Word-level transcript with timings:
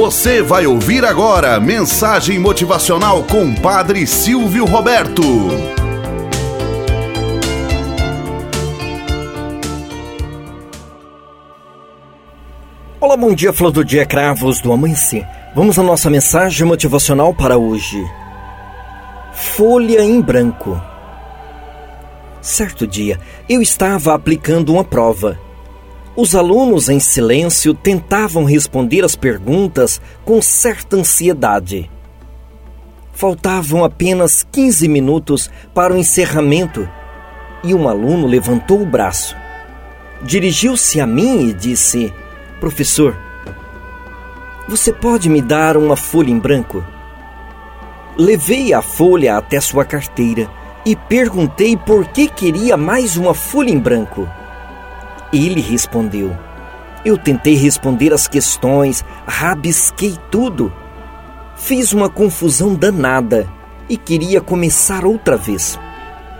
Você 0.00 0.40
vai 0.40 0.66
ouvir 0.66 1.04
agora 1.04 1.60
mensagem 1.60 2.38
motivacional 2.38 3.22
com 3.24 3.54
Padre 3.54 4.06
Silvio 4.06 4.64
Roberto. 4.64 5.22
Olá, 12.98 13.14
bom 13.14 13.34
dia, 13.34 13.52
flor 13.52 13.70
do 13.70 13.84
dia, 13.84 14.06
cravos 14.06 14.62
do 14.62 14.72
amanhecer. 14.72 15.28
Vamos 15.54 15.78
à 15.78 15.82
nossa 15.82 16.08
mensagem 16.08 16.66
motivacional 16.66 17.34
para 17.34 17.58
hoje. 17.58 18.02
Folha 19.34 20.00
em 20.00 20.18
branco. 20.22 20.80
Certo 22.40 22.86
dia, 22.86 23.20
eu 23.46 23.60
estava 23.60 24.14
aplicando 24.14 24.72
uma 24.72 24.82
prova 24.82 25.38
os 26.16 26.34
alunos, 26.34 26.88
em 26.88 26.98
silêncio, 26.98 27.72
tentavam 27.72 28.44
responder 28.44 29.04
as 29.04 29.14
perguntas 29.14 30.00
com 30.24 30.42
certa 30.42 30.96
ansiedade. 30.96 31.90
Faltavam 33.12 33.84
apenas 33.84 34.46
15 34.50 34.88
minutos 34.88 35.50
para 35.74 35.94
o 35.94 35.96
encerramento 35.96 36.88
e 37.62 37.74
um 37.74 37.88
aluno 37.88 38.26
levantou 38.26 38.82
o 38.82 38.86
braço. 38.86 39.36
Dirigiu-se 40.22 41.00
a 41.00 41.06
mim 41.06 41.48
e 41.48 41.52
disse: 41.52 42.12
Professor, 42.58 43.16
você 44.68 44.92
pode 44.92 45.28
me 45.28 45.40
dar 45.40 45.76
uma 45.76 45.96
folha 45.96 46.30
em 46.30 46.38
branco? 46.38 46.84
Levei 48.16 48.72
a 48.74 48.82
folha 48.82 49.36
até 49.36 49.60
sua 49.60 49.84
carteira 49.84 50.50
e 50.84 50.96
perguntei 50.96 51.76
por 51.76 52.06
que 52.08 52.28
queria 52.28 52.76
mais 52.76 53.16
uma 53.16 53.34
folha 53.34 53.70
em 53.70 53.78
branco. 53.78 54.28
Ele 55.32 55.60
respondeu. 55.60 56.36
Eu 57.04 57.16
tentei 57.16 57.54
responder 57.54 58.12
as 58.12 58.26
questões, 58.26 59.04
rabisquei 59.26 60.18
tudo. 60.30 60.72
Fiz 61.56 61.92
uma 61.92 62.08
confusão 62.08 62.74
danada 62.74 63.48
e 63.88 63.96
queria 63.96 64.40
começar 64.40 65.04
outra 65.04 65.36
vez. 65.36 65.78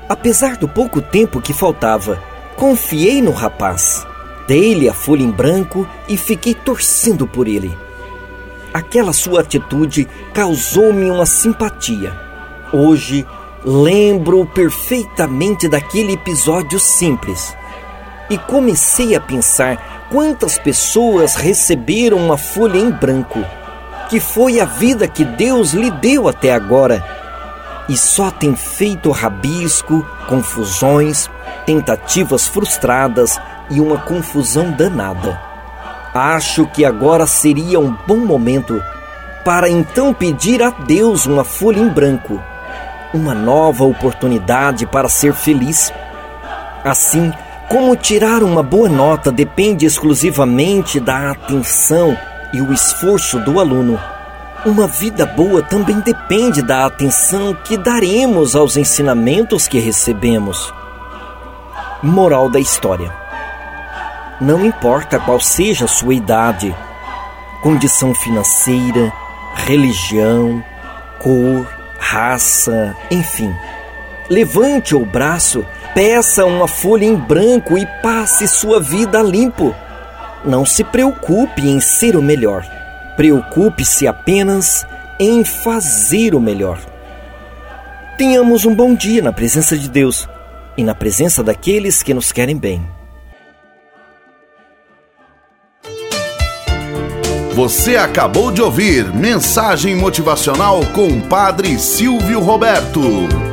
Apesar 0.08 0.56
do 0.56 0.68
pouco 0.68 1.00
tempo 1.00 1.40
que 1.40 1.52
faltava, 1.52 2.22
confiei 2.56 3.22
no 3.22 3.30
rapaz. 3.30 4.06
Dei-lhe 4.48 4.88
a 4.88 4.92
folha 4.92 5.22
em 5.22 5.30
branco 5.30 5.86
e 6.08 6.16
fiquei 6.16 6.54
torcendo 6.54 7.26
por 7.26 7.46
ele. 7.46 7.76
Aquela 8.74 9.12
sua 9.12 9.40
atitude 9.40 10.08
causou-me 10.34 11.10
uma 11.10 11.26
simpatia. 11.26 12.12
Hoje 12.72 13.24
lembro 13.64 14.44
perfeitamente 14.46 15.68
daquele 15.68 16.14
episódio 16.14 16.80
simples 16.80 17.54
e 18.30 18.38
comecei 18.38 19.14
a 19.14 19.20
pensar 19.20 20.06
quantas 20.08 20.56
pessoas 20.56 21.34
receberam 21.34 22.16
uma 22.16 22.38
folha 22.38 22.78
em 22.78 22.90
branco, 22.90 23.44
que 24.08 24.20
foi 24.20 24.60
a 24.60 24.64
vida 24.64 25.06
que 25.08 25.24
Deus 25.24 25.72
lhe 25.72 25.90
deu 25.90 26.28
até 26.28 26.52
agora, 26.52 27.04
e 27.88 27.96
só 27.96 28.30
tem 28.30 28.54
feito 28.54 29.10
rabisco, 29.10 30.06
confusões, 30.28 31.28
tentativas 31.66 32.46
frustradas 32.46 33.40
e 33.68 33.80
uma 33.80 33.98
confusão 33.98 34.70
danada. 34.70 35.40
Acho 36.14 36.66
que 36.66 36.84
agora 36.84 37.26
seria 37.26 37.80
um 37.80 37.96
bom 38.06 38.18
momento 38.18 38.82
para 39.44 39.68
então 39.68 40.12
pedir 40.12 40.62
a 40.62 40.70
Deus 40.70 41.26
uma 41.26 41.44
folha 41.44 41.80
em 41.80 41.88
branco, 41.88 42.40
uma 43.12 43.34
nova 43.34 43.84
oportunidade 43.84 44.86
para 44.86 45.08
ser 45.08 45.32
feliz. 45.34 45.92
Assim, 46.84 47.32
como 47.70 47.94
tirar 47.94 48.42
uma 48.42 48.64
boa 48.64 48.88
nota 48.88 49.30
depende 49.30 49.86
exclusivamente 49.86 50.98
da 50.98 51.30
atenção 51.30 52.18
e 52.52 52.60
o 52.60 52.72
esforço 52.72 53.38
do 53.38 53.60
aluno. 53.60 53.96
Uma 54.66 54.88
vida 54.88 55.24
boa 55.24 55.62
também 55.62 56.00
depende 56.00 56.62
da 56.62 56.84
atenção 56.84 57.54
que 57.54 57.76
daremos 57.78 58.56
aos 58.56 58.76
ensinamentos 58.76 59.68
que 59.68 59.78
recebemos. 59.78 60.74
Moral 62.02 62.50
da 62.50 62.58
história: 62.58 63.14
Não 64.40 64.66
importa 64.66 65.20
qual 65.20 65.38
seja 65.38 65.84
a 65.84 65.88
sua 65.88 66.12
idade, 66.12 66.74
condição 67.62 68.12
financeira, 68.12 69.12
religião, 69.54 70.60
cor, 71.20 71.68
raça, 72.00 72.96
enfim. 73.12 73.54
Levante 74.30 74.94
o 74.94 75.04
braço 75.04 75.64
Peça 75.94 76.44
uma 76.44 76.68
folha 76.68 77.04
em 77.04 77.16
branco 77.16 77.76
e 77.76 77.84
passe 78.00 78.46
sua 78.46 78.80
vida 78.80 79.20
limpo. 79.22 79.74
Não 80.44 80.64
se 80.64 80.84
preocupe 80.84 81.68
em 81.68 81.80
ser 81.80 82.16
o 82.16 82.22
melhor. 82.22 82.64
Preocupe-se 83.16 84.06
apenas 84.06 84.86
em 85.18 85.44
fazer 85.44 86.34
o 86.34 86.40
melhor. 86.40 86.78
Tenhamos 88.16 88.64
um 88.64 88.74
bom 88.74 88.94
dia 88.94 89.20
na 89.20 89.32
presença 89.32 89.76
de 89.76 89.88
Deus 89.88 90.28
e 90.76 90.84
na 90.84 90.94
presença 90.94 91.42
daqueles 91.42 92.02
que 92.02 92.14
nos 92.14 92.30
querem 92.30 92.56
bem. 92.56 92.86
Você 97.52 97.96
acabou 97.96 98.52
de 98.52 98.62
ouvir 98.62 99.12
Mensagem 99.12 99.96
Motivacional 99.96 100.80
com 100.94 101.08
o 101.08 101.20
Padre 101.22 101.78
Silvio 101.78 102.40
Roberto. 102.40 103.49